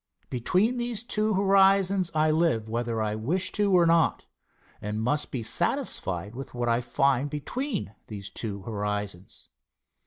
[0.31, 4.25] Between these two horizons I live, whether I wish to or not,
[4.81, 9.49] and must be satisfied with what I find between these two horizons.